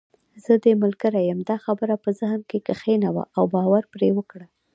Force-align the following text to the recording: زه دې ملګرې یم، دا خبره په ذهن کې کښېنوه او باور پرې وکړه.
زه 0.43 0.53
دې 0.63 0.73
ملګرې 0.83 1.21
یم، 1.29 1.39
دا 1.49 1.57
خبره 1.65 1.95
په 2.03 2.09
ذهن 2.19 2.41
کې 2.49 2.57
کښېنوه 2.67 3.23
او 3.37 3.43
باور 3.53 3.83
پرې 3.93 4.09
وکړه. 4.17 4.45